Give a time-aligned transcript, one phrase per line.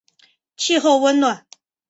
[0.57, 1.45] 气候温暖。